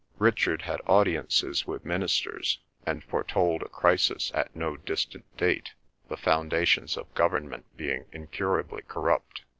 Richard 0.17 0.63
had 0.63 0.81
audiences 0.87 1.67
with 1.67 1.85
ministers, 1.85 2.57
and 2.87 3.03
foretold 3.03 3.61
a 3.61 3.69
crisis 3.69 4.31
at 4.33 4.55
no 4.55 4.75
distant 4.75 5.25
date, 5.37 5.73
"the 6.09 6.17
foundations 6.17 6.97
of 6.97 7.13
government 7.13 7.65
being 7.77 8.05
incurably 8.11 8.81
corrupt. 8.87 9.43